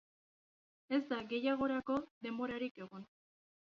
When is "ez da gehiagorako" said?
0.97-2.01